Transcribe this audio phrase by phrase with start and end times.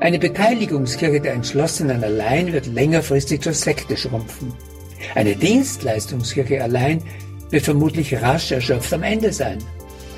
[0.00, 4.54] Eine Beteiligungskirche der Entschlossenen allein wird längerfristig zur Sekte schrumpfen.
[5.14, 7.02] Eine Dienstleistungskirche allein
[7.50, 9.58] wird vermutlich rasch erschöpft am Ende sein.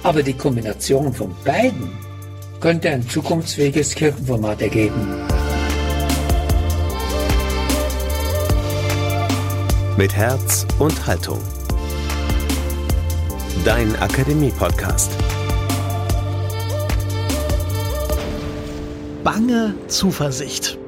[0.04, 1.90] Aber die Kombination von beiden
[2.60, 5.26] könnte ein zukunftsfähiges Kirchenformat ergeben.
[9.96, 11.40] Mit Herz und Haltung.
[13.64, 15.10] Dein Akademie-Podcast.
[19.24, 20.78] Bange Zuversicht.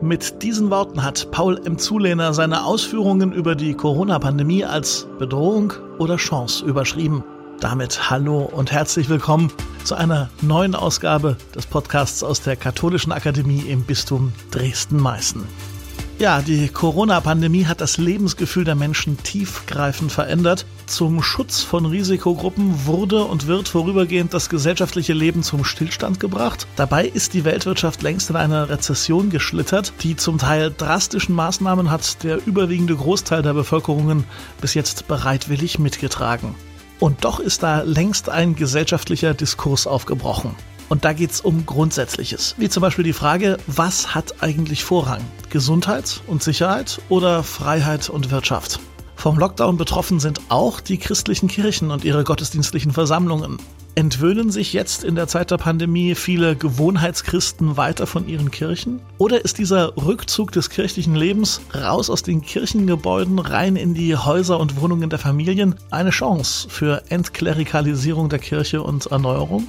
[0.00, 1.76] Mit diesen Worten hat Paul M.
[1.76, 7.22] Zulehner seine Ausführungen über die Corona-Pandemie als Bedrohung oder Chance überschrieben.
[7.60, 9.52] Damit hallo und herzlich willkommen
[9.84, 15.42] zu einer neuen Ausgabe des Podcasts aus der Katholischen Akademie im Bistum Dresden-Meißen.
[16.18, 20.64] Ja, die Corona-Pandemie hat das Lebensgefühl der Menschen tiefgreifend verändert.
[20.86, 26.66] Zum Schutz von Risikogruppen wurde und wird vorübergehend das gesellschaftliche Leben zum Stillstand gebracht.
[26.76, 29.92] Dabei ist die Weltwirtschaft längst in eine Rezession geschlittert.
[30.02, 34.24] Die zum Teil drastischen Maßnahmen hat der überwiegende Großteil der Bevölkerungen
[34.60, 36.54] bis jetzt bereitwillig mitgetragen.
[37.00, 40.54] Und doch ist da längst ein gesellschaftlicher Diskurs aufgebrochen.
[40.88, 45.22] Und da geht es um Grundsätzliches, wie zum Beispiel die Frage, was hat eigentlich Vorrang?
[45.48, 48.80] Gesundheit und Sicherheit oder Freiheit und Wirtschaft?
[49.24, 53.56] Vom Lockdown betroffen sind auch die christlichen Kirchen und ihre gottesdienstlichen Versammlungen.
[53.94, 59.00] Entwöhnen sich jetzt in der Zeit der Pandemie viele Gewohnheitschristen weiter von ihren Kirchen?
[59.16, 64.60] Oder ist dieser Rückzug des kirchlichen Lebens raus aus den Kirchengebäuden rein in die Häuser
[64.60, 69.66] und Wohnungen der Familien eine Chance für Entklerikalisierung der Kirche und Erneuerung?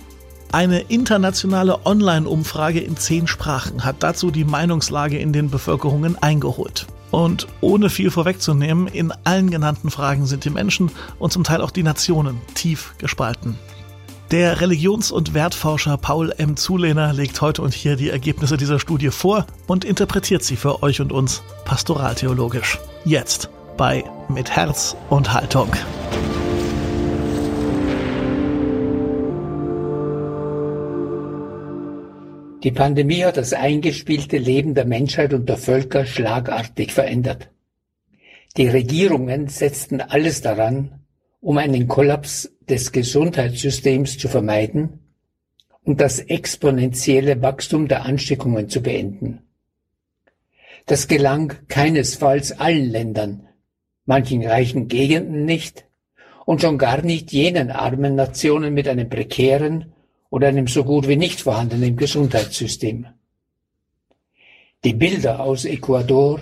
[0.52, 6.88] Eine internationale Online-Umfrage in zehn Sprachen hat dazu die Meinungslage in den Bevölkerungen eingeholt.
[7.11, 11.72] Und ohne viel vorwegzunehmen, in allen genannten Fragen sind die Menschen und zum Teil auch
[11.72, 13.58] die Nationen tief gespalten.
[14.31, 16.58] Der Religions- und Wertforscher Paul M.
[16.58, 21.00] Zulehner legt heute und hier die Ergebnisse dieser Studie vor und interpretiert sie für euch
[21.00, 22.80] und uns pastoraltheologisch.
[23.06, 25.69] Jetzt bei Mit Herz und Haltung.
[32.66, 37.52] Die Pandemie hat das eingespielte Leben der Menschheit und der Völker schlagartig verändert.
[38.58, 41.02] Die Regierungen setzten alles daran,
[41.42, 45.02] um einen Kollaps des Gesundheitssystems zu vermeiden
[45.84, 49.44] und das exponentielle Wachstum der Ansteckungen zu beenden.
[50.88, 53.47] Das gelang keinesfalls allen Ländern,
[54.06, 55.86] manchen reichen Gegenden nicht
[56.47, 59.94] und schon gar nicht jenen armen Nationen mit einem prekären
[60.35, 63.06] oder einem so gut wie nicht vorhandenen Gesundheitssystem.
[64.84, 66.41] Die Bilder aus Ecuador,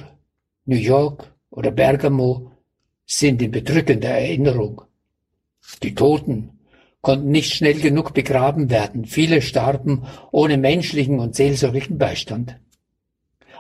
[0.66, 2.54] New York oder Bergamo
[3.06, 4.82] sind in bedrückender Erinnerung.
[5.84, 6.58] Die Toten
[7.02, 9.06] konnten nicht schnell genug begraben werden.
[9.06, 12.58] Viele starben ohne menschlichen und seelsorglichen Beistand.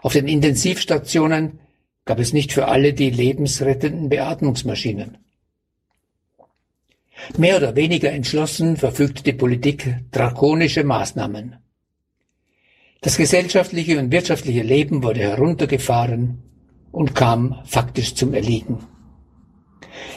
[0.02, 1.60] Auf den Intensivstationen
[2.06, 5.20] gab es nicht für alle die lebensrettenden Beatmungsmaschinen.
[7.38, 11.58] Mehr oder weniger entschlossen verfügte die Politik drakonische Maßnahmen.
[13.02, 16.42] Das gesellschaftliche und wirtschaftliche Leben wurde heruntergefahren
[16.92, 18.80] und kam faktisch zum Erliegen.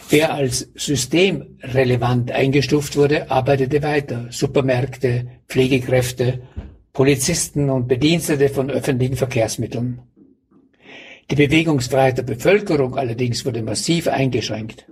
[0.09, 4.29] Wer als systemrelevant eingestuft wurde, arbeitete weiter.
[4.31, 6.43] Supermärkte, Pflegekräfte,
[6.93, 10.01] Polizisten und Bedienstete von öffentlichen Verkehrsmitteln.
[11.31, 14.87] Die Bewegungsfreiheit der Bevölkerung allerdings wurde massiv eingeschränkt.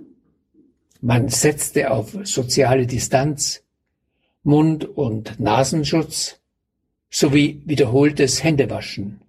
[1.07, 3.63] Man setzte auf soziale Distanz,
[4.43, 6.41] Mund- und Nasenschutz
[7.11, 9.21] sowie wiederholtes Händewaschen.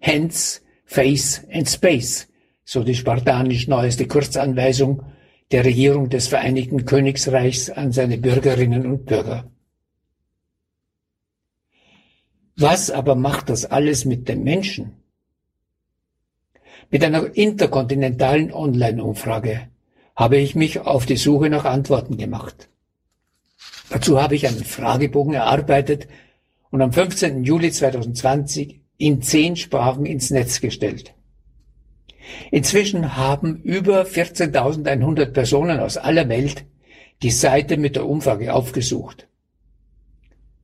[0.00, 2.28] Hands, Face and Space,
[2.64, 5.02] so die spartanisch neueste Kurzanweisung
[5.50, 9.50] der Regierung des Vereinigten Königsreichs an seine Bürgerinnen und Bürger.
[12.56, 14.96] Was aber macht das alles mit dem Menschen?
[16.90, 19.68] Mit einer interkontinentalen Online-Umfrage
[20.16, 22.68] habe ich mich auf die Suche nach Antworten gemacht.
[23.90, 26.08] Dazu habe ich einen Fragebogen erarbeitet
[26.70, 27.44] und am 15.
[27.44, 31.12] Juli 2020 in zehn Sprachen ins Netz gestellt.
[32.50, 36.64] Inzwischen haben über 14.100 Personen aus aller Welt
[37.22, 39.28] die Seite mit der Umfrage aufgesucht.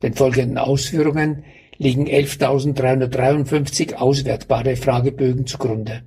[0.02, 1.44] Den folgenden Ausführungen
[1.78, 6.02] liegen 11.353 auswertbare Fragebögen zugrunde.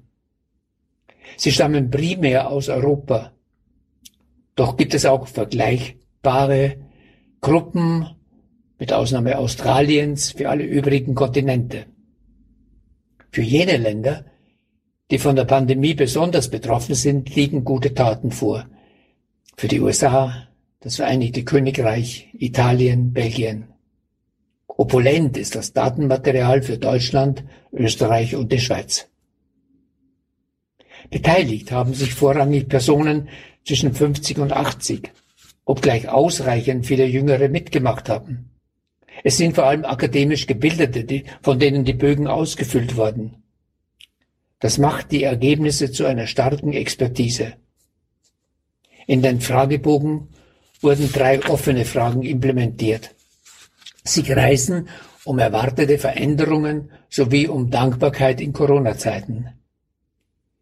[1.38, 3.32] Sie stammen primär aus Europa,
[4.56, 6.78] doch gibt es auch vergleichbare
[7.42, 8.08] Gruppen,
[8.78, 11.86] mit Ausnahme Australiens, für alle übrigen Kontinente.
[13.32, 14.26] Für jene Länder,
[15.12, 18.66] die von der Pandemie besonders betroffen sind, liegen gute Taten vor.
[19.56, 20.48] Für die USA,
[20.82, 23.68] das Vereinigte Königreich, Italien, Belgien.
[24.68, 29.08] Opulent ist das Datenmaterial für Deutschland, Österreich und die Schweiz.
[31.10, 33.30] Beteiligt haben sich vorrangig Personen
[33.66, 35.12] zwischen 50 und 80,
[35.66, 38.52] obgleich ausreichend viele Jüngere mitgemacht haben.
[39.24, 43.44] Es sind vor allem akademisch Gebildete, von denen die Bögen ausgefüllt wurden.
[44.60, 47.54] Das macht die Ergebnisse zu einer starken Expertise.
[49.08, 50.30] In den Fragebogen
[50.82, 53.16] wurden drei offene Fragen implementiert.
[54.04, 54.90] Sie kreisen
[55.24, 59.50] um erwartete Veränderungen sowie um Dankbarkeit in Corona-Zeiten.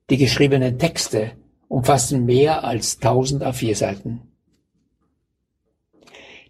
[0.09, 1.31] Die geschriebenen Texte
[1.73, 4.21] umfassen mehr als 1000 A4-Seiten.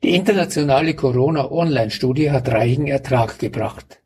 [0.04, 4.02] Die internationale Corona-Online-Studie hat reichen Ertrag gebracht.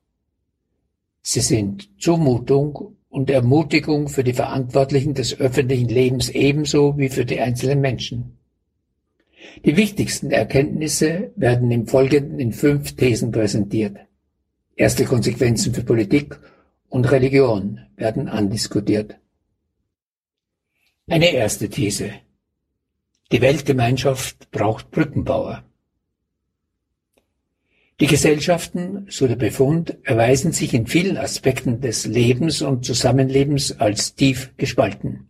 [1.23, 7.39] Sie sind Zumutung und Ermutigung für die Verantwortlichen des öffentlichen Lebens ebenso wie für die
[7.39, 8.37] einzelnen Menschen.
[9.65, 13.97] Die wichtigsten Erkenntnisse werden im Folgenden in fünf Thesen präsentiert.
[14.75, 16.39] Erste Konsequenzen für Politik
[16.89, 19.17] und Religion werden andiskutiert.
[21.09, 22.11] Eine erste These.
[23.31, 25.63] Die Weltgemeinschaft braucht Brückenbauer.
[28.01, 34.15] Die Gesellschaften, so der Befund, erweisen sich in vielen Aspekten des Lebens und Zusammenlebens als
[34.15, 35.29] tief gespalten.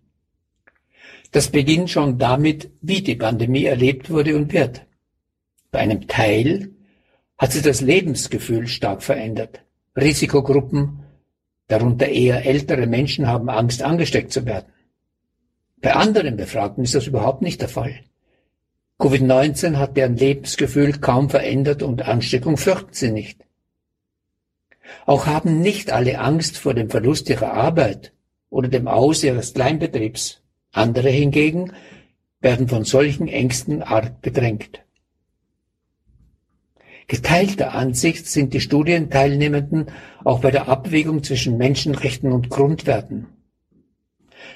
[1.32, 4.84] Das beginnt schon damit, wie die Pandemie erlebt wurde und wird.
[5.70, 6.72] Bei einem Teil
[7.38, 9.64] hat sie das Lebensgefühl stark verändert.
[9.96, 11.04] Risikogruppen,
[11.68, 14.74] darunter eher ältere Menschen, haben Angst, angesteckt zu werden.
[15.82, 18.00] Bei anderen Befragten ist das überhaupt nicht der Fall.
[19.00, 23.46] Covid-19 hat deren Lebensgefühl kaum verändert und Ansteckung fürchten sie nicht.
[25.06, 28.14] Auch haben nicht alle Angst vor dem Verlust ihrer Arbeit
[28.50, 30.42] oder dem Aus ihres Kleinbetriebs.
[30.72, 31.74] Andere hingegen
[32.42, 34.84] werden von solchen Ängsten arg bedrängt.
[37.08, 39.92] Geteilter Ansicht sind die Studienteilnehmenden
[40.26, 43.28] auch bei der Abwägung zwischen Menschenrechten und Grundwerten.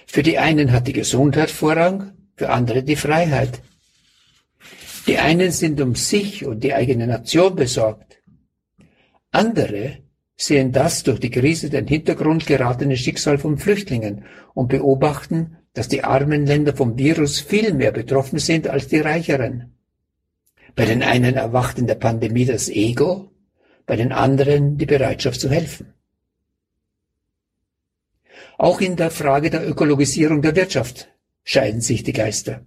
[0.05, 3.61] Für die einen hat die Gesundheit Vorrang, für andere die Freiheit.
[5.07, 8.21] Die einen sind um sich und die eigene Nation besorgt.
[9.31, 9.99] Andere
[10.37, 16.03] sehen das durch die Krise den Hintergrund geratene Schicksal von Flüchtlingen und beobachten, dass die
[16.03, 19.77] armen Länder vom Virus viel mehr betroffen sind als die reicheren.
[20.75, 23.31] Bei den einen erwacht in der Pandemie das Ego,
[23.85, 25.93] bei den anderen die Bereitschaft zu helfen.
[28.61, 31.09] Auch in der Frage der Ökologisierung der Wirtschaft
[31.43, 32.61] scheiden sich die Geister.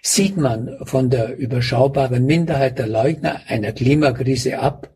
[0.00, 4.88] Sieht man von der überschaubaren Minderheit der Leugner einer Klimakrise ab,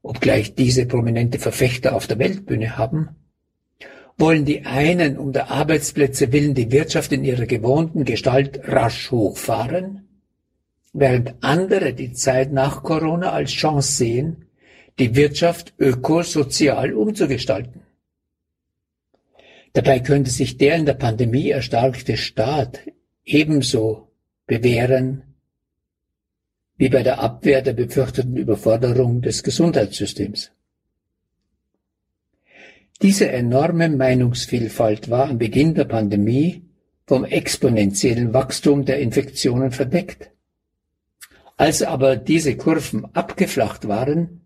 [0.00, 3.10] obgleich diese prominente Verfechter auf der Weltbühne haben,
[4.16, 10.08] wollen die einen um der Arbeitsplätze willen die Wirtschaft in ihrer gewohnten Gestalt rasch hochfahren,
[10.94, 14.46] während andere die Zeit nach Corona als Chance sehen,
[14.98, 17.82] die Wirtschaft ökosozial umzugestalten.
[19.76, 22.80] Dabei könnte sich der in der Pandemie erstarkte Staat
[23.26, 24.10] ebenso
[24.46, 25.22] bewähren
[26.78, 30.50] wie bei der Abwehr der befürchteten Überforderung des Gesundheitssystems.
[33.02, 36.62] Diese enorme Meinungsvielfalt war am Beginn der Pandemie
[37.06, 40.30] vom exponentiellen Wachstum der Infektionen verdeckt.
[41.58, 44.40] Als aber diese Kurven abgeflacht waren,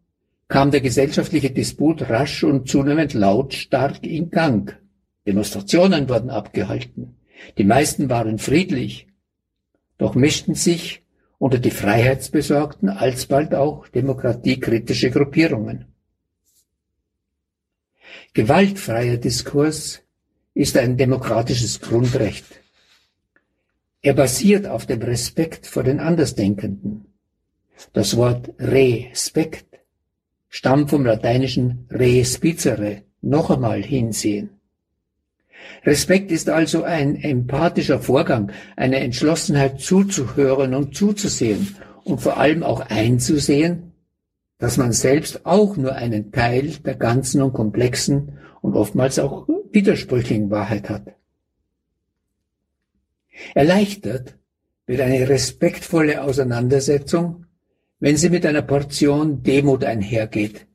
[0.49, 4.80] kam der gesellschaftliche Disput rasch und zunehmend lautstark in Gang.
[5.27, 7.17] Demonstrationen wurden abgehalten.
[7.59, 9.07] Die meisten waren friedlich,
[9.99, 11.03] doch mischten sich
[11.39, 15.87] unter die Freiheitsbesorgten alsbald auch demokratiekritische Gruppierungen.
[18.35, 20.03] Gewaltfreier Diskurs
[20.55, 22.45] ist ein demokratisches Grundrecht.
[24.03, 27.07] Er basiert auf dem Respekt vor den Andersdenkenden.
[27.93, 29.81] Das Wort Respekt
[30.49, 34.60] stammt vom lateinischen respicere, noch einmal hinsehen.
[35.85, 42.81] Respekt ist also ein empathischer Vorgang, eine Entschlossenheit zuzuhören und zuzusehen und vor allem auch
[42.81, 43.93] einzusehen,
[44.59, 50.51] dass man selbst auch nur einen Teil der ganzen und komplexen und oftmals auch widersprüchlichen
[50.51, 51.15] Wahrheit hat.
[53.55, 54.37] Erleichtert
[54.87, 57.47] wird eine respektvolle Auseinandersetzung,
[58.01, 60.67] wenn sie mit einer Portion Demut einhergeht.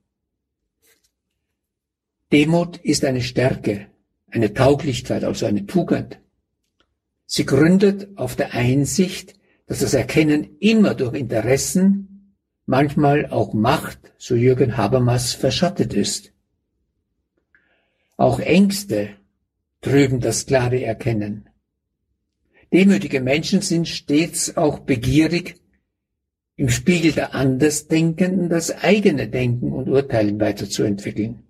[2.32, 3.88] Demut ist eine Stärke,
[4.36, 6.20] eine Tauglichkeit, also eine Tugend.
[7.26, 9.34] Sie gründet auf der Einsicht,
[9.66, 16.34] dass das Erkennen immer durch Interessen, manchmal auch Macht, so Jürgen Habermas, verschattet ist.
[18.18, 19.10] Auch Ängste
[19.82, 21.50] trüben das klare Erkennen.
[22.74, 25.56] Demütige Menschen sind stets auch begierig,
[26.58, 31.45] im Spiegel der Andersdenkenden das eigene Denken und Urteilen weiterzuentwickeln.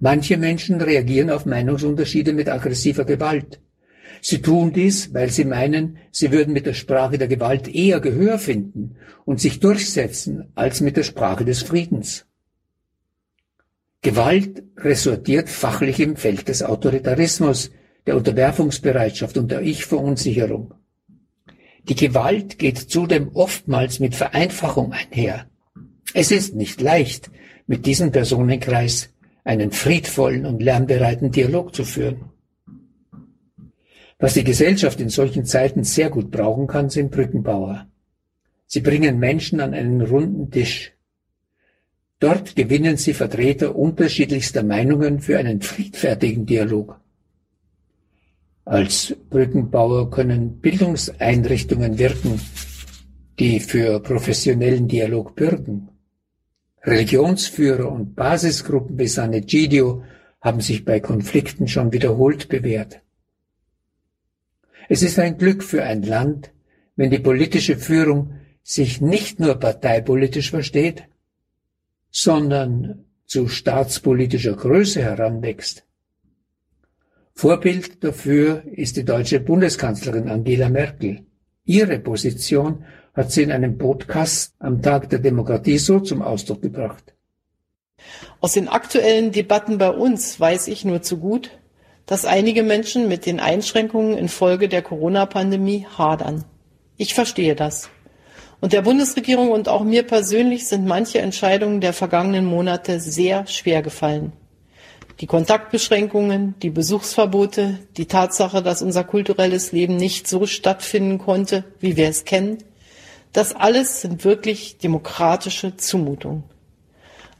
[0.00, 3.60] Manche Menschen reagieren auf Meinungsunterschiede mit aggressiver Gewalt.
[4.22, 8.38] Sie tun dies, weil sie meinen, sie würden mit der Sprache der Gewalt eher Gehör
[8.38, 12.26] finden und sich durchsetzen als mit der Sprache des Friedens.
[14.02, 17.70] Gewalt ressortiert fachlich im Feld des Autoritarismus,
[18.06, 20.72] der Unterwerfungsbereitschaft und der Ich-Verunsicherung.
[21.84, 25.46] Die Gewalt geht zudem oftmals mit Vereinfachung einher.
[26.14, 27.30] Es ist nicht leicht,
[27.66, 29.10] mit diesem Personenkreis
[29.44, 32.30] einen friedvollen und lernbereiten Dialog zu führen.
[34.18, 37.86] Was die Gesellschaft in solchen Zeiten sehr gut brauchen kann, sind Brückenbauer.
[38.66, 40.92] Sie bringen Menschen an einen runden Tisch.
[42.18, 47.00] Dort gewinnen sie Vertreter unterschiedlichster Meinungen für einen friedfertigen Dialog.
[48.66, 52.40] Als Brückenbauer können Bildungseinrichtungen wirken,
[53.38, 55.88] die für professionellen Dialog bürgen.
[56.84, 60.02] Religionsführer und Basisgruppen wie San Egidio
[60.40, 63.00] haben sich bei Konflikten schon wiederholt bewährt.
[64.88, 66.52] Es ist ein Glück für ein Land,
[66.96, 71.04] wenn die politische Führung sich nicht nur parteipolitisch versteht,
[72.10, 75.84] sondern zu staatspolitischer Größe heranwächst.
[77.34, 81.24] Vorbild dafür ist die deutsche Bundeskanzlerin Angela Merkel.
[81.64, 82.84] Ihre Position
[83.14, 87.14] hat sie in einem Podcast am Tag der Demokratie so zum Ausdruck gebracht.
[88.40, 91.50] Aus den aktuellen Debatten bei uns weiß ich nur zu gut,
[92.06, 96.44] dass einige Menschen mit den Einschränkungen infolge der Corona-Pandemie hadern.
[96.96, 97.90] Ich verstehe das.
[98.60, 103.82] Und der Bundesregierung und auch mir persönlich sind manche Entscheidungen der vergangenen Monate sehr schwer
[103.82, 104.32] gefallen.
[105.20, 111.96] Die Kontaktbeschränkungen, die Besuchsverbote, die Tatsache, dass unser kulturelles Leben nicht so stattfinden konnte, wie
[111.96, 112.58] wir es kennen,
[113.32, 116.44] das alles sind wirklich demokratische Zumutungen.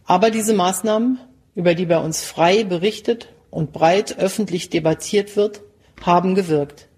[0.05, 1.19] Aber diese Maßnahmen,
[1.55, 5.63] über die bei uns frei berichtet und breit öffentlich debattiert wird,
[6.03, 6.89] haben gewirkt.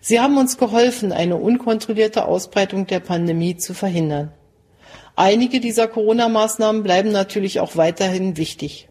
[0.00, 4.32] Sie haben uns geholfen, eine unkontrollierte Ausbreitung der Pandemie zu verhindern.
[5.14, 8.88] Einige dieser Corona-Maßnahmen bleiben natürlich auch weiterhin wichtig.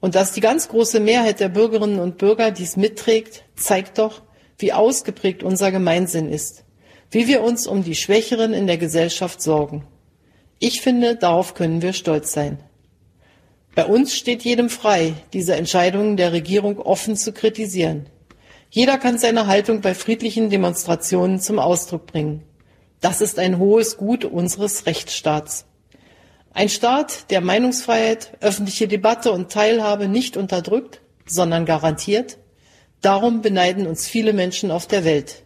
[0.00, 4.22] Und dass die ganz große Mehrheit der Bürgerinnen und Bürger dies mitträgt, zeigt doch,
[4.58, 6.64] wie ausgeprägt unser Gemeinsinn ist,
[7.10, 9.86] wie wir uns um die Schwächeren in der Gesellschaft sorgen.
[10.58, 12.58] Ich finde, darauf können wir stolz sein.
[13.74, 18.06] Bei uns steht jedem frei, diese Entscheidungen der Regierung offen zu kritisieren.
[18.70, 22.42] Jeder kann seine Haltung bei friedlichen Demonstrationen zum Ausdruck bringen.
[23.00, 25.64] Das ist ein hohes Gut unseres Rechtsstaats.
[26.52, 32.38] Ein Staat, der Meinungsfreiheit, öffentliche Debatte und Teilhabe nicht unterdrückt, sondern garantiert.
[33.00, 35.44] Darum beneiden uns viele Menschen auf der Welt.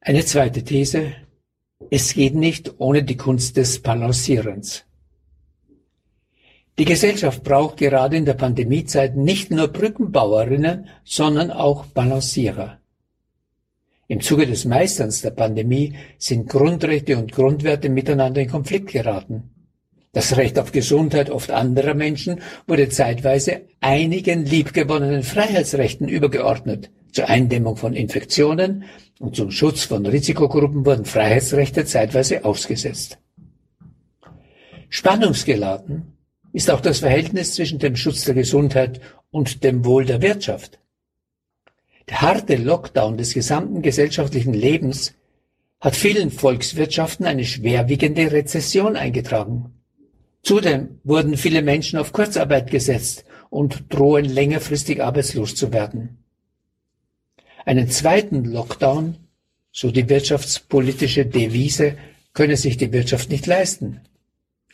[0.00, 1.12] Eine zweite These.
[1.90, 4.84] Es geht nicht ohne die Kunst des Balancierens.
[6.78, 12.78] Die Gesellschaft braucht gerade in der Pandemiezeit nicht nur Brückenbauerinnen, sondern auch Balancierer.
[14.06, 19.50] Im Zuge des Meisterns der Pandemie sind Grundrechte und Grundwerte miteinander in Konflikt geraten.
[20.12, 26.90] Das Recht auf Gesundheit oft anderer Menschen wurde zeitweise einigen liebgewonnenen Freiheitsrechten übergeordnet.
[27.12, 28.84] Zur Eindämmung von Infektionen
[29.18, 33.18] und zum Schutz von Risikogruppen wurden Freiheitsrechte zeitweise ausgesetzt.
[34.88, 36.18] Spannungsgeladen
[36.52, 40.78] ist auch das Verhältnis zwischen dem Schutz der Gesundheit und dem Wohl der Wirtschaft.
[42.08, 45.14] Der harte Lockdown des gesamten gesellschaftlichen Lebens
[45.80, 49.74] hat vielen Volkswirtschaften eine schwerwiegende Rezession eingetragen.
[50.42, 56.24] Zudem wurden viele Menschen auf Kurzarbeit gesetzt und drohen längerfristig arbeitslos zu werden.
[57.68, 59.16] Einen zweiten Lockdown,
[59.72, 61.98] so die wirtschaftspolitische Devise,
[62.32, 64.00] könne sich die Wirtschaft nicht leisten.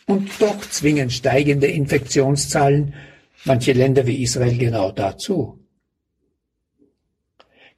[0.07, 2.95] Und doch zwingen steigende Infektionszahlen
[3.45, 5.59] manche Länder wie Israel genau dazu.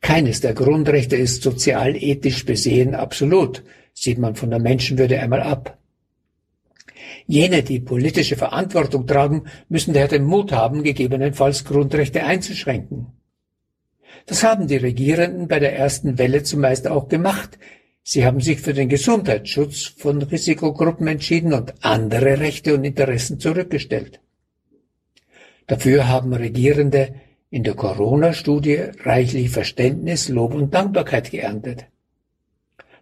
[0.02, 3.62] Keines der Grundrechte ist sozial-ethisch besehen absolut,
[3.94, 5.78] sieht man von der Menschenwürde einmal ab.
[7.26, 13.16] Jene, die politische Verantwortung tragen, müssen daher den Mut haben, gegebenenfalls Grundrechte einzuschränken.
[14.26, 17.58] Das haben die Regierenden bei der ersten Welle zumeist auch gemacht.
[18.02, 24.20] Sie haben sich für den Gesundheitsschutz von Risikogruppen entschieden und andere Rechte und Interessen zurückgestellt.
[25.66, 27.14] Dafür haben Regierende
[27.50, 31.86] in der Corona-Studie reichlich Verständnis, Lob und Dankbarkeit geerntet.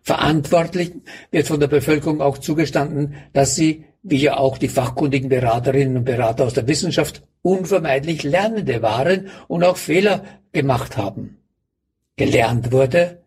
[0.03, 5.97] Verantwortlichen wird von der Bevölkerung auch zugestanden, dass sie wie ja auch die fachkundigen Beraterinnen
[5.97, 11.39] und Berater aus der Wissenschaft unvermeidlich Lernende waren und auch Fehler gemacht haben.
[12.17, 13.23] Gelernt wurde,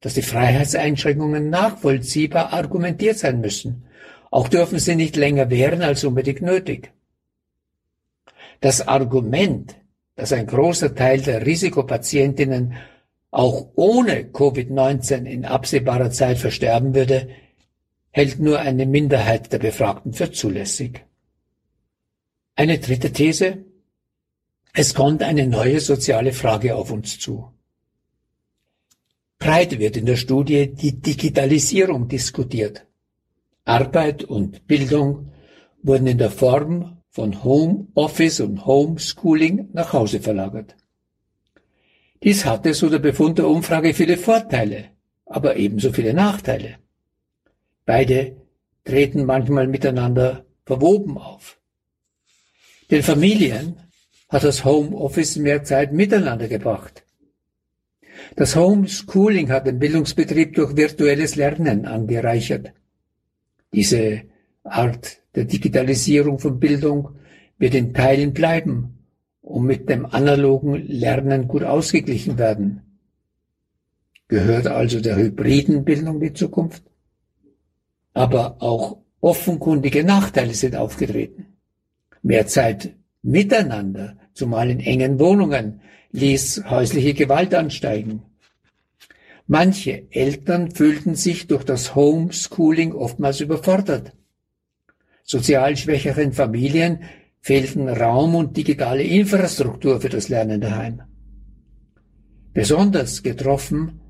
[0.00, 3.84] dass die Freiheitseinschränkungen nachvollziehbar argumentiert sein müssen.
[4.30, 6.92] Auch dürfen sie nicht länger währen als unbedingt nötig.
[8.60, 9.76] Das Argument,
[10.16, 12.74] dass ein großer Teil der Risikopatientinnen
[13.30, 17.28] auch ohne Covid-19 in absehbarer Zeit versterben würde,
[18.16, 21.04] hält nur eine Minderheit der Befragten für zulässig.
[22.54, 23.48] Eine dritte These.
[24.72, 27.52] Es kommt eine neue soziale Frage auf uns zu.
[29.38, 32.86] Breit wird in der Studie die Digitalisierung diskutiert.
[33.66, 35.30] Arbeit und Bildung
[35.82, 40.74] wurden in der Form von Home Office und Homeschooling nach Hause verlagert.
[42.22, 44.86] Dies hatte, so der Befund der Umfrage, viele Vorteile,
[45.26, 46.78] aber ebenso viele Nachteile.
[47.86, 48.36] Beide
[48.84, 51.58] treten manchmal miteinander verwoben auf.
[52.90, 53.76] Den Familien
[54.28, 57.04] hat das Homeoffice mehr Zeit miteinander gebracht.
[58.34, 62.72] Das Homeschooling hat den Bildungsbetrieb durch virtuelles Lernen angereichert.
[63.72, 64.22] Diese
[64.64, 67.16] Art der Digitalisierung von Bildung
[67.58, 68.98] wird in Teilen bleiben
[69.42, 72.82] und mit dem analogen Lernen gut ausgeglichen werden.
[74.26, 76.82] Gehört also der hybriden Bildung die Zukunft?
[78.16, 81.58] Aber auch offenkundige Nachteile sind aufgetreten.
[82.22, 85.82] Mehr Zeit miteinander, zumal in engen Wohnungen,
[86.12, 88.22] ließ häusliche Gewalt ansteigen.
[89.46, 94.14] Manche Eltern fühlten sich durch das Homeschooling oftmals überfordert.
[95.22, 97.00] Sozial schwächeren Familien
[97.42, 101.02] fehlten Raum und digitale Infrastruktur für das Lernen daheim.
[102.54, 104.00] Besonders getroffen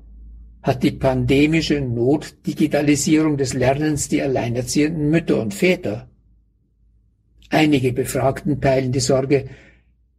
[0.67, 6.09] hat die pandemische Notdigitalisierung des Lernens die alleinerziehenden Mütter und Väter.
[7.49, 9.47] Einige Befragten teilen die Sorge,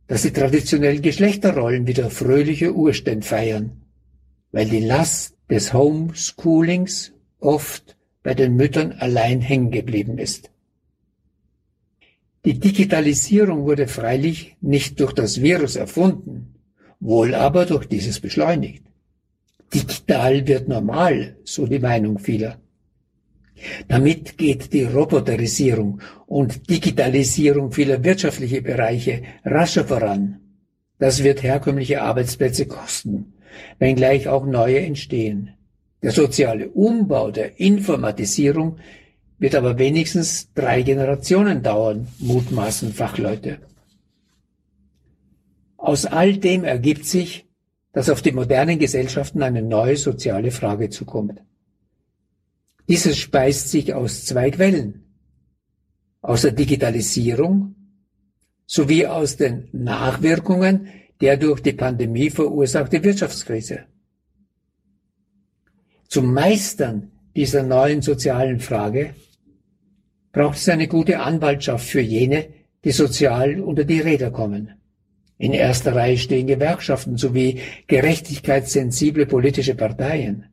[0.07, 3.83] dass die traditionellen Geschlechterrollen wieder fröhliche Urständ feiern,
[4.51, 10.51] weil die Last des Homeschoolings oft bei den Müttern allein hängen geblieben ist.
[12.47, 16.55] Die Digitalisierung wurde freilich nicht durch das Virus erfunden,
[17.01, 18.88] wohl aber durch dieses beschleunigt.
[19.75, 22.59] Digital wird normal, so die Meinung vieler.
[23.89, 30.41] Damit geht die Roboterisierung und Digitalisierung vieler wirtschaftlicher Bereiche rascher voran.
[30.99, 33.35] Das wird herkömmliche Arbeitsplätze kosten,
[33.79, 35.55] wenngleich auch neue entstehen.
[36.03, 38.79] Der soziale Umbau der Informatisierung
[39.39, 43.59] wird aber wenigstens drei Generationen dauern, mutmaßen Fachleute.
[45.77, 47.48] Aus all dem ergibt sich,
[47.93, 51.41] dass auf die modernen Gesellschaften eine neue soziale Frage zukommt.
[52.89, 55.05] Dieses speist sich aus zwei Quellen.
[56.21, 57.75] Aus der Digitalisierung
[58.67, 60.89] sowie aus den Nachwirkungen
[61.21, 63.87] der durch die Pandemie verursachte Wirtschaftskrise.
[66.07, 69.15] Zum Meistern dieser neuen sozialen Frage
[70.33, 72.49] braucht es eine gute Anwaltschaft für jene,
[72.85, 74.78] die sozial unter die Räder kommen.
[75.39, 80.47] In erster Reihe stehen Gewerkschaften sowie gerechtigkeitssensible politische Parteien.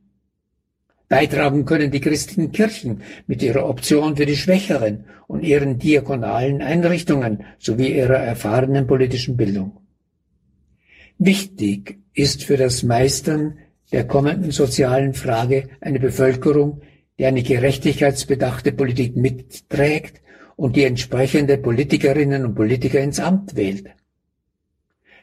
[1.08, 7.44] Beitragen können die christlichen Kirchen mit ihrer Option für die Schwächeren und ihren diakonalen Einrichtungen
[7.58, 9.78] sowie ihrer erfahrenen politischen Bildung.
[11.18, 13.58] Wichtig ist für das Meistern
[13.92, 16.82] der kommenden sozialen Frage eine Bevölkerung,
[17.18, 20.20] die eine gerechtigkeitsbedachte Politik mitträgt
[20.56, 23.95] und die entsprechende Politikerinnen und Politiker ins Amt wählt.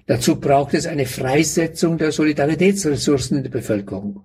[0.05, 4.23] Dazu braucht es eine Freisetzung der Solidaritätsressourcen in der Bevölkerung.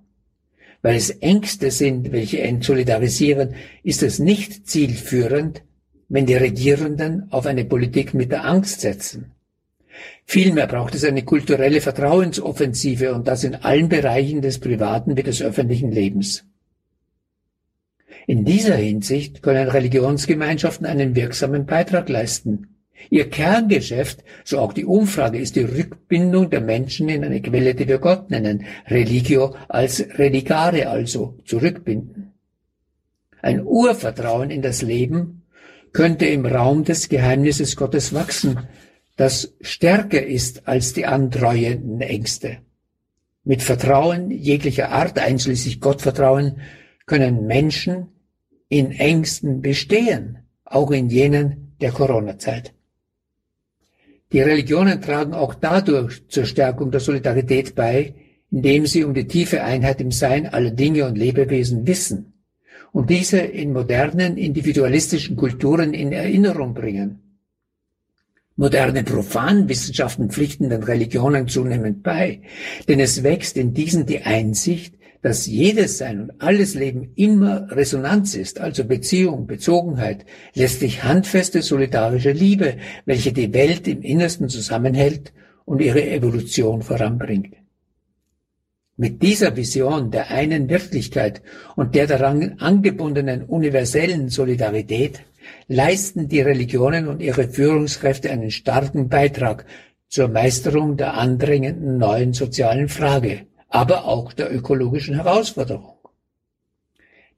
[0.83, 5.63] Weil es Ängste sind, welche entsolidarisieren, ist es nicht zielführend,
[6.09, 9.33] wenn die Regierenden auf eine Politik mit der Angst setzen.
[10.25, 15.43] Vielmehr braucht es eine kulturelle Vertrauensoffensive und das in allen Bereichen des privaten wie des
[15.43, 16.45] öffentlichen Lebens.
[18.27, 22.78] In dieser Hinsicht können Religionsgemeinschaften einen wirksamen Beitrag leisten.
[23.11, 27.89] Ihr Kerngeschäft, so auch die Umfrage, ist die Rückbindung der Menschen in eine Quelle, die
[27.89, 32.35] wir Gott nennen, Religio als Religare also, zurückbinden.
[33.41, 35.43] Ein Urvertrauen in das Leben
[35.93, 38.59] könnte im Raum des Geheimnisses Gottes wachsen,
[39.17, 42.59] das stärker ist als die andreuenden Ängste.
[43.43, 46.61] Mit Vertrauen jeglicher Art, einschließlich Gottvertrauen,
[47.07, 48.09] können Menschen
[48.69, 52.75] in Ängsten bestehen, auch in jenen der Corona-Zeit.
[54.33, 58.15] Die Religionen tragen auch dadurch zur Stärkung der Solidarität bei,
[58.51, 62.35] indem sie um die tiefe Einheit im Sein aller Dinge und Lebewesen wissen
[62.93, 67.21] und diese in modernen individualistischen Kulturen in Erinnerung bringen.
[68.57, 72.43] Moderne Profanwissenschaften pflichten den Religionen zunehmend bei,
[72.89, 78.35] denn es wächst in diesen die Einsicht, dass jedes Sein und alles Leben immer Resonanz
[78.35, 85.33] ist, also Beziehung, Bezogenheit, letztlich handfeste solidarische Liebe, welche die Welt im Innersten zusammenhält
[85.65, 87.55] und ihre Evolution voranbringt.
[88.97, 91.43] Mit dieser Vision der einen Wirklichkeit
[91.77, 95.21] und der daran angebundenen universellen Solidarität
[95.69, 99.67] leisten die Religionen und ihre Führungskräfte einen starken Beitrag
[100.09, 105.99] zur Meisterung der andrängenden neuen sozialen Frage, aber auch der ökologischen Herausforderung.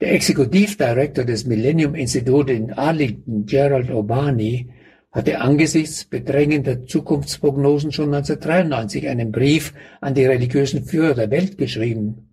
[0.01, 4.71] Der Exekutivdirektor des Millennium Institute in Arlington, Gerald Obani,
[5.13, 12.29] hatte angesichts bedrängender Zukunftsprognosen schon 1993 einen Brief an die religiösen Führer der Welt geschrieben.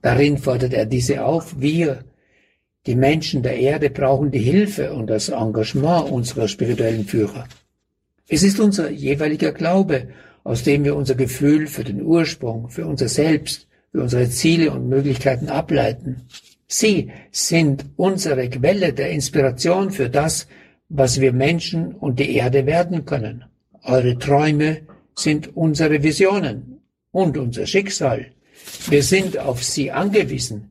[0.00, 2.04] Darin fordert er diese auf, wir,
[2.86, 7.48] die Menschen der Erde, brauchen die Hilfe und das Engagement unserer spirituellen Führer.
[8.28, 10.08] Es ist unser jeweiliger Glaube,
[10.44, 14.88] aus dem wir unser Gefühl für den Ursprung, für unser Selbst, für unsere Ziele und
[14.88, 16.28] Möglichkeiten ableiten.
[16.68, 20.46] Sie sind unsere Quelle der Inspiration für das,
[20.88, 23.44] was wir Menschen und die Erde werden können.
[23.82, 24.82] Eure Träume
[25.16, 26.80] sind unsere Visionen
[27.10, 28.26] und unser Schicksal.
[28.88, 30.70] Wir sind auf sie angewiesen.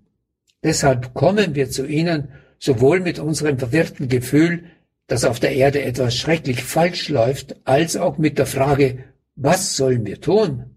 [0.63, 4.63] Deshalb kommen wir zu ihnen sowohl mit unserem verwirrten Gefühl,
[5.07, 9.03] dass auf der Erde etwas schrecklich falsch läuft, als auch mit der Frage,
[9.35, 10.75] was sollen wir tun?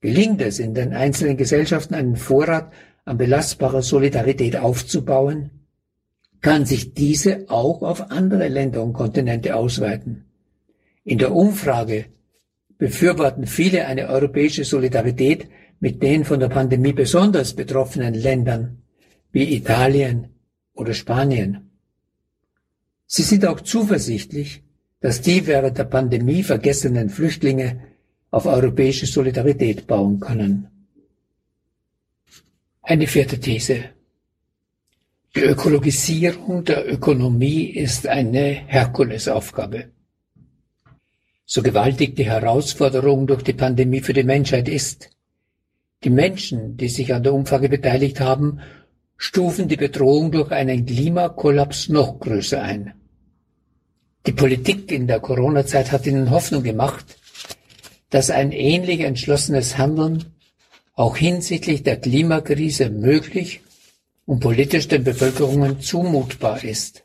[0.00, 2.72] Gelingt es in den einzelnen Gesellschaften einen Vorrat
[3.04, 5.50] an belastbarer Solidarität aufzubauen,
[6.40, 10.24] kann sich diese auch auf andere Länder und Kontinente ausweiten.
[11.04, 12.06] In der Umfrage
[12.78, 18.82] befürworten viele eine europäische Solidarität mit den von der Pandemie besonders betroffenen Ländern
[19.30, 20.28] wie Italien
[20.74, 21.70] oder Spanien.
[23.06, 24.62] Sie sind auch zuversichtlich,
[25.02, 27.80] dass die während der Pandemie vergessenen Flüchtlinge
[28.30, 30.68] auf europäische Solidarität bauen können.
[32.82, 33.84] Eine vierte These.
[35.34, 39.90] Die Ökologisierung der Ökonomie ist eine Herkulesaufgabe.
[41.44, 45.10] So gewaltig die Herausforderung durch die Pandemie für die Menschheit ist,
[46.04, 48.60] die Menschen, die sich an der Umfrage beteiligt haben,
[49.16, 52.94] stufen die Bedrohung durch einen Klimakollaps noch größer ein.
[54.26, 57.18] Die Politik in der Corona-Zeit hat ihnen Hoffnung gemacht,
[58.10, 60.26] dass ein ähnlich entschlossenes Handeln
[60.94, 63.62] auch hinsichtlich der Klimakrise möglich
[64.26, 67.04] und politisch den Bevölkerungen zumutbar ist.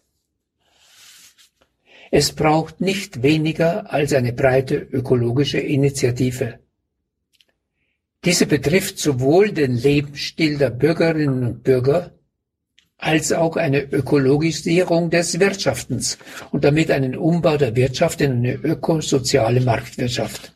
[2.12, 6.60] Es braucht nicht weniger als eine breite ökologische Initiative.
[8.23, 12.12] Diese betrifft sowohl den Lebensstil der Bürgerinnen und Bürger
[12.98, 16.18] als auch eine Ökologisierung des Wirtschaftens
[16.52, 20.54] und damit einen Umbau der Wirtschaft in eine ökosoziale Marktwirtschaft.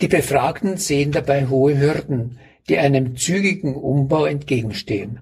[0.00, 5.20] Die Befragten sehen dabei hohe Hürden, die einem zügigen Umbau entgegenstehen.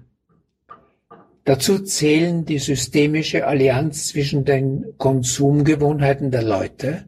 [1.43, 7.05] Dazu zählen die systemische Allianz zwischen den Konsumgewohnheiten der Leute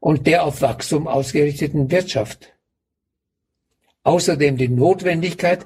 [0.00, 2.52] und der auf Wachstum ausgerichteten Wirtschaft.
[4.02, 5.64] Außerdem die Notwendigkeit,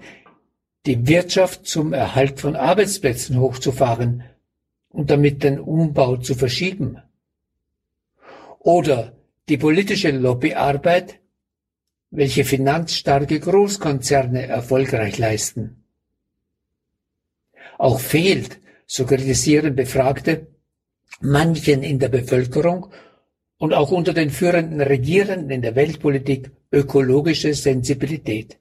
[0.87, 4.25] die Wirtschaft zum Erhalt von Arbeitsplätzen hochzufahren
[4.89, 7.03] und damit den Umbau zu verschieben.
[8.59, 9.13] Oder
[9.49, 11.21] die politische Lobbyarbeit,
[12.11, 15.85] welche finanzstarke Großkonzerne erfolgreich leisten.
[17.77, 20.49] Auch fehlt, so kritisieren Befragte,
[21.21, 22.93] manchen in der Bevölkerung
[23.59, 28.59] und auch unter den führenden Regierenden in der Weltpolitik ökologische Sensibilität.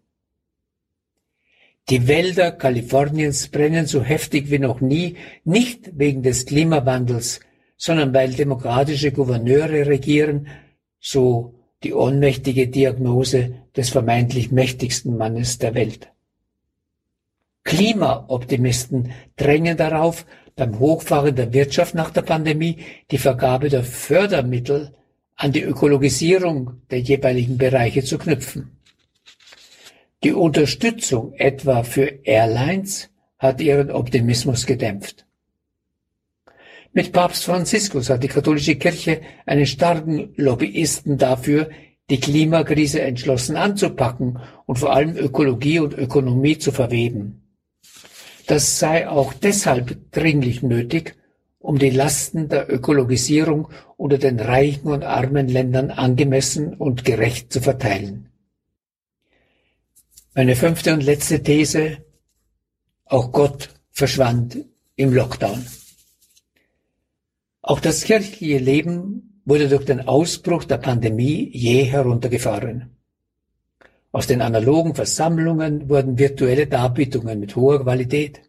[1.89, 7.39] Die Wälder Kaliforniens brennen so heftig wie noch nie, nicht wegen des Klimawandels,
[7.77, 10.47] sondern weil demokratische Gouverneure regieren,
[10.99, 16.09] so die ohnmächtige Diagnose des vermeintlich mächtigsten Mannes der Welt.
[17.63, 20.25] Klimaoptimisten drängen darauf,
[20.57, 22.77] beim Hochfahren der Wirtschaft nach der Pandemie
[23.11, 24.93] die Vergabe der Fördermittel
[25.35, 28.76] an die Ökologisierung der jeweiligen Bereiche zu knüpfen.
[30.23, 35.27] Die Unterstützung etwa für Airlines hat ihren Optimismus gedämpft.
[36.91, 41.69] Mit Papst Franziskus hat die katholische Kirche einen starken Lobbyisten dafür,
[42.09, 47.43] die Klimakrise entschlossen anzupacken und vor allem Ökologie und Ökonomie zu verweben.
[48.47, 51.15] Das sei auch deshalb dringlich nötig,
[51.59, 57.61] um die Lasten der Ökologisierung unter den reichen und armen Ländern angemessen und gerecht zu
[57.61, 58.29] verteilen.
[60.37, 61.97] Meine fünfte und letzte These,
[63.05, 64.59] auch Gott verschwand
[64.95, 65.65] im Lockdown.
[67.63, 72.95] Auch das kirchliche Leben wurde durch den Ausbruch der Pandemie je heruntergefahren.
[74.11, 78.41] Aus den analogen Versammlungen wurden virtuelle Darbietungen mit hoher Qualität.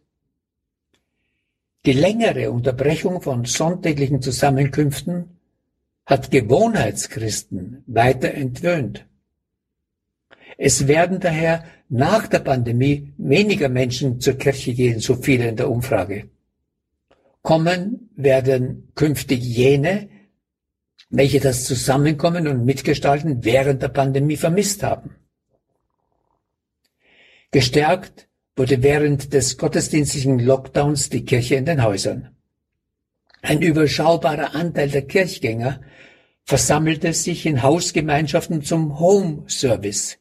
[1.87, 5.39] Die längere Unterbrechung von sonntäglichen Zusammenkünften
[6.05, 9.08] hat Gewohnheitschristen weiter entwöhnt.
[10.61, 15.71] Es werden daher nach der Pandemie weniger Menschen zur Kirche gehen, so viele in der
[15.71, 16.29] Umfrage.
[17.41, 20.09] Kommen werden künftig jene,
[21.09, 25.15] welche das Zusammenkommen und Mitgestalten während der Pandemie vermisst haben.
[27.51, 32.35] Gestärkt wurde während des gottesdienstlichen Lockdowns die Kirche in den Häusern.
[33.41, 35.79] Ein überschaubarer Anteil der Kirchgänger
[36.43, 40.18] versammelte sich in Hausgemeinschaften zum Home Service.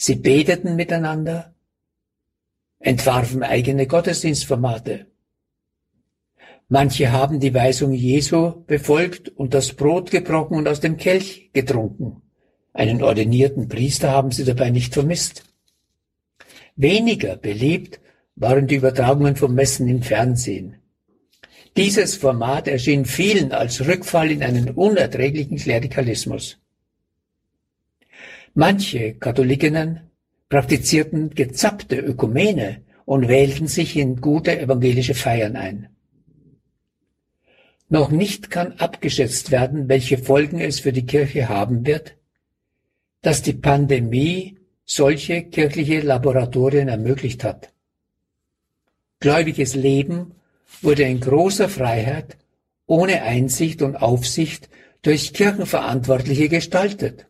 [0.00, 1.54] Sie beteten miteinander,
[2.78, 5.06] entwarfen eigene Gottesdienstformate.
[6.68, 12.22] Manche haben die Weisung Jesu befolgt und das Brot gebrochen und aus dem Kelch getrunken.
[12.72, 15.42] Einen ordinierten Priester haben sie dabei nicht vermisst.
[16.76, 17.98] Weniger beliebt
[18.36, 20.76] waren die Übertragungen von Messen im Fernsehen.
[21.76, 26.58] Dieses Format erschien vielen als Rückfall in einen unerträglichen Klerikalismus.
[28.60, 30.00] Manche Katholikinnen
[30.48, 35.90] praktizierten gezappte Ökumene und wählten sich in gute evangelische Feiern ein.
[37.88, 42.16] Noch nicht kann abgeschätzt werden, welche Folgen es für die Kirche haben wird,
[43.22, 47.72] dass die Pandemie solche kirchliche Laboratorien ermöglicht hat.
[49.20, 50.32] Gläubiges Leben
[50.82, 52.36] wurde in großer Freiheit,
[52.86, 54.68] ohne Einsicht und Aufsicht
[55.02, 57.27] durch Kirchenverantwortliche gestaltet.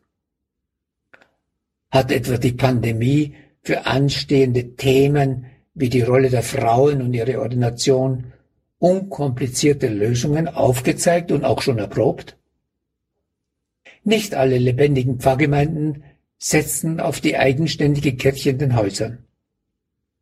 [1.91, 8.33] Hat etwa die Pandemie für anstehende Themen wie die Rolle der Frauen und ihre Ordination
[8.77, 12.37] unkomplizierte Lösungen aufgezeigt und auch schon erprobt?
[14.03, 16.03] Nicht alle lebendigen Pfarrgemeinden
[16.37, 19.25] setzten auf die eigenständige Kirche in den Häusern.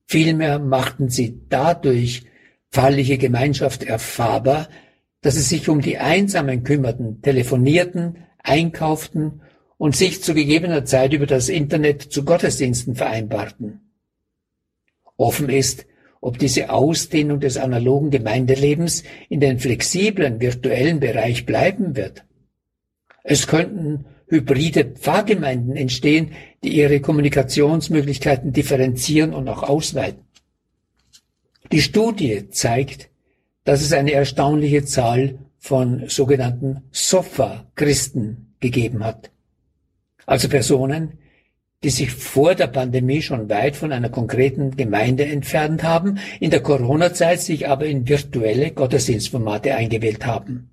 [0.07, 2.23] Vielmehr machten sie dadurch
[2.71, 4.69] pfarrliche Gemeinschaft erfahrbar,
[5.21, 9.41] dass sie sich um die Einsamen kümmerten, telefonierten, einkauften
[9.77, 13.81] und sich zu gegebener Zeit über das Internet zu Gottesdiensten vereinbarten.
[15.17, 15.85] Offen ist,
[16.21, 22.25] ob diese Ausdehnung des analogen Gemeindelebens in den flexiblen virtuellen Bereich bleiben wird.
[23.23, 26.31] Es könnten hybride Pfarrgemeinden entstehen,
[26.63, 30.23] die ihre Kommunikationsmöglichkeiten differenzieren und auch ausweiten.
[31.71, 33.09] Die Studie zeigt,
[33.63, 39.31] dass es eine erstaunliche Zahl von sogenannten Sofa-Christen gegeben hat.
[40.27, 41.19] Also Personen,
[41.83, 46.61] die sich vor der Pandemie schon weit von einer konkreten Gemeinde entfernt haben, in der
[46.61, 50.71] Corona-Zeit sich aber in virtuelle Gottesdienstformate eingewählt haben.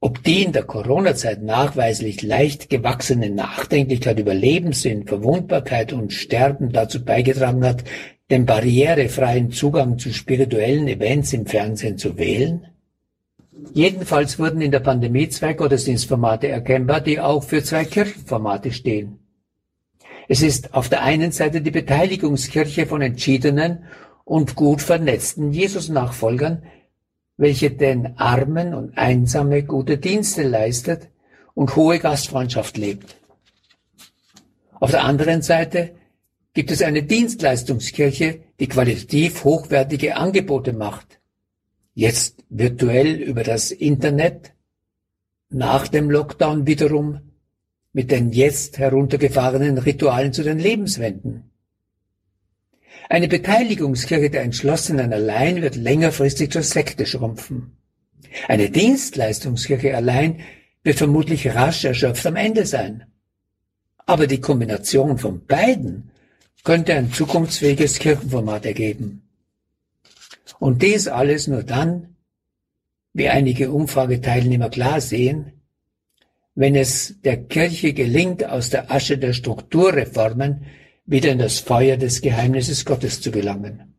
[0.00, 7.02] Ob die in der Corona-Zeit nachweislich leicht gewachsene Nachdenklichkeit über Lebenssinn, Verwundbarkeit und Sterben dazu
[7.02, 7.84] beigetragen hat,
[8.30, 12.66] den barrierefreien Zugang zu spirituellen Events im Fernsehen zu wählen?
[13.72, 19.18] Jedenfalls wurden in der Pandemie zwei Gottesdienstformate erkennbar, die auch für zwei Kirchenformate stehen.
[20.28, 23.84] Es ist auf der einen Seite die Beteiligungskirche von entschiedenen
[24.24, 26.62] und gut vernetzten Jesus-Nachfolgern,
[27.36, 31.10] welche den Armen und Einsame gute Dienste leistet
[31.52, 33.16] und hohe Gastfreundschaft lebt.
[34.80, 35.94] Auf der anderen Seite
[36.54, 41.20] gibt es eine Dienstleistungskirche, die qualitativ hochwertige Angebote macht.
[41.94, 44.52] Jetzt virtuell über das Internet,
[45.48, 47.20] nach dem Lockdown wiederum
[47.92, 51.50] mit den jetzt heruntergefahrenen Ritualen zu den Lebenswenden.
[53.08, 57.76] Eine Beteiligungskirche der Entschlossenen allein wird längerfristig zur Sekte schrumpfen.
[58.48, 60.40] Eine Dienstleistungskirche allein
[60.82, 63.04] wird vermutlich rasch erschöpft am Ende sein.
[64.06, 66.10] Aber die Kombination von beiden
[66.64, 69.23] könnte ein zukunftsfähiges Kirchenformat ergeben.
[70.58, 72.16] Und dies alles nur dann,
[73.12, 75.52] wie einige Umfrageteilnehmer klar sehen,
[76.54, 80.66] wenn es der Kirche gelingt, aus der Asche der Strukturreformen
[81.06, 83.94] wieder in das Feuer des Geheimnisses Gottes zu gelangen.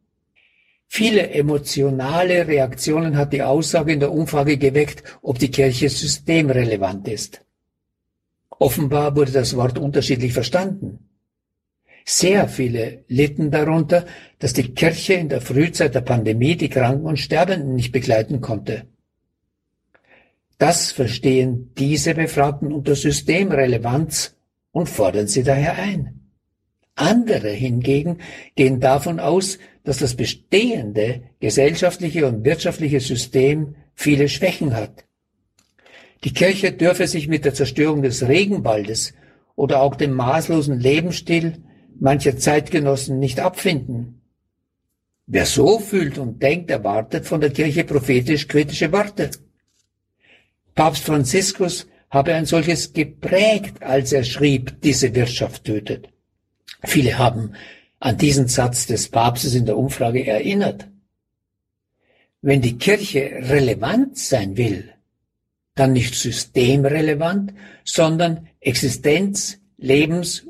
[0.87, 7.41] Viele emotionale Reaktionen hat die Aussage in der Umfrage geweckt, ob die Kirche systemrelevant ist.
[8.49, 11.09] Offenbar wurde das Wort unterschiedlich verstanden.
[12.07, 14.05] Sehr viele litten darunter,
[14.37, 18.85] dass die Kirche in der Frühzeit der Pandemie die Kranken und Sterbenden nicht begleiten konnte.
[20.59, 24.35] Das verstehen diese Befragten unter Systemrelevanz
[24.71, 26.21] und fordern sie daher ein.
[26.93, 28.19] Andere hingegen
[28.55, 35.05] gehen davon aus, dass das bestehende gesellschaftliche und wirtschaftliche System viele Schwächen hat.
[36.23, 39.13] Die Kirche dürfe sich mit der Zerstörung des Regenwaldes
[39.55, 41.63] oder auch dem maßlosen Lebensstil
[41.99, 44.21] mancher Zeitgenossen nicht abfinden.
[45.27, 49.31] Wer so fühlt und denkt, erwartet von der Kirche prophetisch-kritische Worte.
[50.75, 56.09] Papst Franziskus habe ein solches geprägt, als er schrieb, diese Wirtschaft tötet.
[56.83, 57.53] Viele haben
[57.99, 60.87] an diesen Satz des Papstes in der Umfrage erinnert.
[62.41, 64.91] Wenn die Kirche relevant sein will,
[65.73, 67.53] dann nicht systemrelevant,
[67.83, 70.45] sondern existenz-, lebens-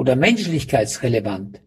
[0.00, 1.60] oder menschlichkeitsrelevant.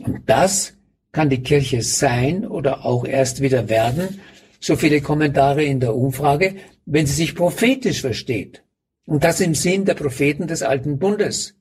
[0.00, 0.74] Und das
[1.12, 4.20] kann die Kirche sein oder auch erst wieder werden,
[4.58, 8.64] so viele Kommentare in der Umfrage, wenn sie sich prophetisch versteht.
[9.06, 11.54] Und das im Sinn der Propheten des alten Bundes.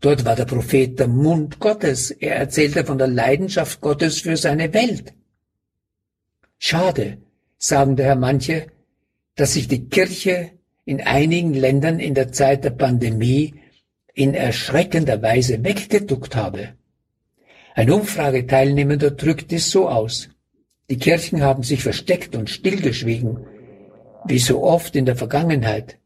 [0.00, 2.10] Dort war der Prophet der Mund Gottes.
[2.10, 5.14] Er erzählte von der Leidenschaft Gottes für seine Welt.
[6.58, 7.16] Schade,
[7.56, 8.66] sagen daher manche,
[9.36, 10.50] dass sich die Kirche
[10.84, 13.54] in einigen Ländern in der Zeit der Pandemie
[14.14, 16.74] in erschreckender Weise weggeduckt habe.
[17.74, 20.28] Ein Umfrageteilnehmender drückt es so aus.
[20.90, 23.46] Die Kirchen haben sich versteckt und stillgeschwiegen,
[24.26, 25.98] wie so oft in der Vergangenheit,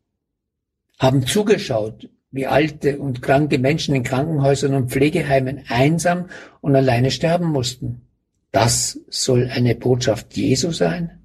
[0.99, 6.29] haben zugeschaut, wie alte und kranke Menschen in Krankenhäusern und Pflegeheimen einsam
[6.61, 8.03] und alleine sterben mussten.
[8.51, 11.23] Das soll eine Botschaft Jesu sein?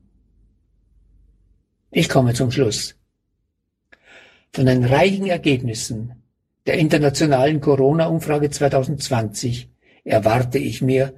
[1.91, 2.95] Ich komme zum Schluss.
[4.53, 6.23] Von den reichen Ergebnissen
[6.67, 9.69] der internationalen Corona-Umfrage 2020
[10.03, 11.13] erwarte ich mir,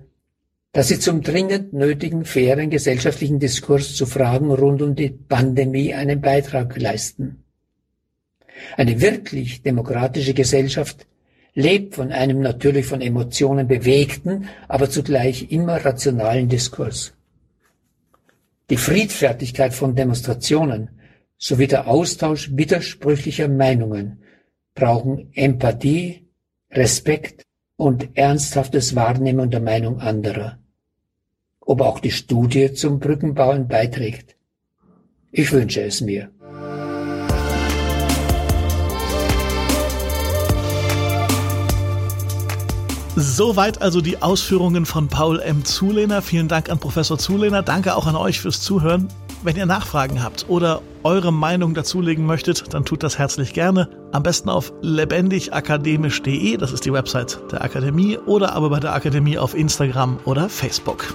[0.72, 6.22] dass sie zum dringend nötigen fairen gesellschaftlichen Diskurs zu Fragen rund um die Pandemie einen
[6.22, 7.44] Beitrag leisten.
[8.78, 11.08] Eine wirklich demokratische Gesellschaft
[11.56, 17.14] lebt von einem natürlich von Emotionen bewegten, aber zugleich immer rationalen Diskurs.
[18.70, 20.90] Die Friedfertigkeit von Demonstrationen
[21.38, 24.22] sowie der Austausch widersprüchlicher Meinungen
[24.80, 26.26] brauchen Empathie,
[26.72, 30.58] Respekt und ernsthaftes Wahrnehmen der Meinung anderer.
[31.60, 34.38] Ob auch die Studie zum Brückenbauen beiträgt?
[35.32, 36.32] Ich wünsche es mir.
[43.16, 45.66] Soweit also die Ausführungen von Paul M.
[45.66, 46.22] Zulehner.
[46.22, 47.64] Vielen Dank an Professor Zulehner.
[47.64, 49.10] Danke auch an euch fürs Zuhören.
[49.42, 53.90] Wenn ihr Nachfragen habt oder eure Meinung dazulegen möchtet, dann tut das herzlich gerne.
[54.12, 59.38] Am besten auf lebendigakademisch.de, das ist die Website der Akademie, oder aber bei der Akademie
[59.38, 61.14] auf Instagram oder Facebook.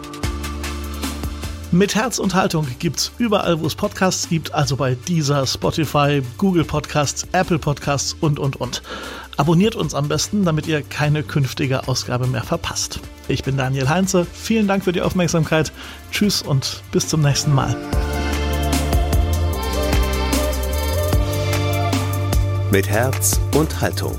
[1.71, 6.65] Mit Herz und Haltung gibt's überall, wo es Podcasts gibt, also bei dieser, Spotify, Google
[6.65, 8.81] Podcasts, Apple Podcasts und und und.
[9.37, 13.01] Abonniert uns am besten, damit ihr keine künftige Ausgabe mehr verpasst.
[13.27, 14.27] Ich bin Daniel Heinze.
[14.33, 15.73] Vielen Dank für die Aufmerksamkeit.
[16.13, 17.77] Tschüss und bis zum nächsten Mal.
[22.71, 24.15] Mit Herz und Haltung.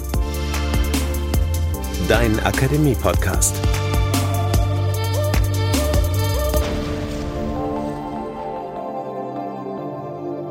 [2.08, 3.56] Dein Akademie-Podcast.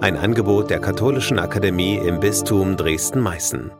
[0.01, 3.71] Ein Angebot der Katholischen Akademie im Bistum Dresden-Meißen.